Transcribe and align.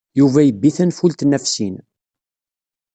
Yuba 0.19 0.39
yebbi 0.43 0.69
tanfult-nni 0.77 1.37
ɣef 1.37 1.45
sin. 1.47 1.75